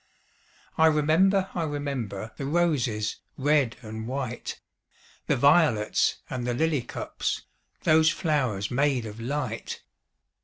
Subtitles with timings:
[0.79, 4.59] I remember, I remember, The roses, red and white,
[5.27, 7.43] The violets, and the lily cups,
[7.83, 9.83] Those flowers made of light!